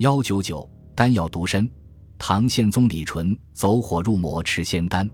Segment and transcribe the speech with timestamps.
[0.00, 1.68] 幺九九丹药独参，
[2.16, 5.06] 唐宪宗李纯走火入魔吃仙丹。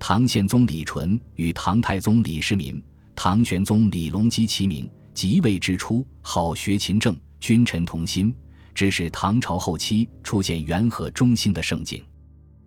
[0.00, 2.82] 唐宪宗李纯与唐太宗李世民、
[3.14, 8.34] 唐玄宗李隆基齐名，即位之初好学勤政，君臣同心，
[8.74, 12.04] 致使唐朝后期出现元和中兴的盛景。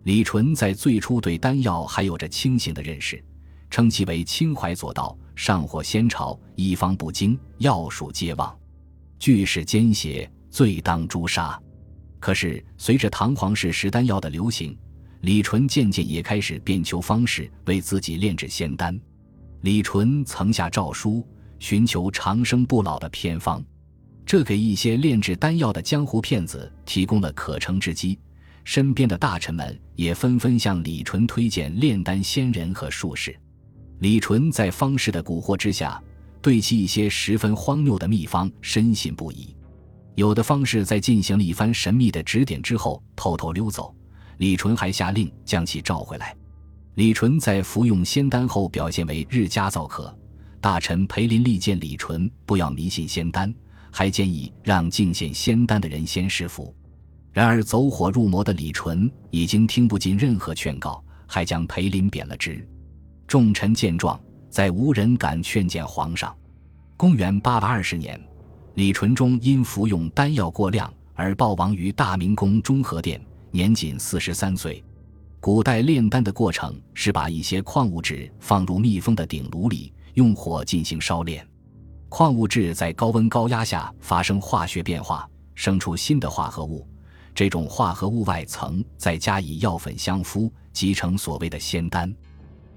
[0.04, 3.22] 李纯在最初对丹药还有着清醒的认识，
[3.68, 8.58] 称其为清怀左道，上火先朝，一方不精，药术皆忘，
[9.18, 11.60] 俱是奸邪，罪当诛杀。
[12.26, 14.76] 可是随着唐皇室食丹药的流行，
[15.20, 19.00] 李纯渐渐也开始变求方式为自己炼制仙丹。
[19.60, 21.24] 李纯曾下诏书，
[21.60, 23.64] 寻求长生不老的偏方，
[24.24, 28.18] 这给一些炼制丹药的江湖骗子提供了可乘之机。
[28.64, 33.38] 身边的大臣们也纷纷向李纯推荐炼丹仙人和术士。
[34.00, 36.02] 李纯在方士的蛊惑之下，
[36.42, 39.54] 对其一些十分荒谬的秘方深信不疑。
[40.16, 43.94] 有的方士在进行了一番神秘的指点之后，偷偷溜走。
[44.38, 46.34] 李纯还下令将其召回来。
[46.94, 50.14] 李纯在服用仙丹后表现为日加燥渴。
[50.58, 53.54] 大臣裴林力见李纯不要迷信仙丹，
[53.90, 56.74] 还建议让敬献仙丹的人先施服。
[57.30, 62.66] 然而走火入魔的李纯已经听不进任何劝告，还将裴林贬了职。
[63.26, 66.34] 众臣见状，再无人敢劝谏皇上。
[66.96, 68.18] 公元八百二十年，
[68.76, 73.18] 李纯忠因服用丹药过量而暴亡于大明宫中和殿。
[73.50, 74.84] 年仅四十三岁。
[75.40, 81.46] 古代炼丹的过程是把一些矿物质放入密封的鼎炉里，用火进行烧炼。
[82.10, 86.86] 矿物质在高温高压下发生化学变化，生出新的化合物。
[87.34, 92.14] 这种化合物外层再加以药粉相敷，即成所谓的仙丹。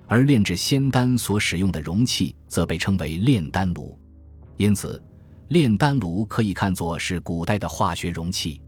[0.08, 4.00] 而炼制仙丹所使用的容器则被称为炼丹炉。
[4.56, 5.02] 因此，
[5.50, 8.62] 炼丹炉可以看作是古代的化学容器。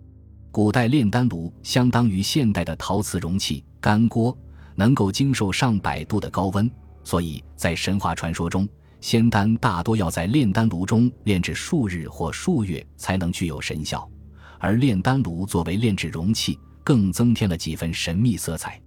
[0.49, 4.35] 古代炼丹炉相当于现代的陶瓷容器、干锅，
[4.73, 6.69] 能够经受上百度的高温，
[7.03, 8.67] 所以在神话传说中，
[8.99, 14.09] 仙丹大多要在炼丹炉中炼制数日或数月才能具有神效，
[14.57, 18.81] 而炼丹炉作为炼制容器，更增添了几分神秘色彩。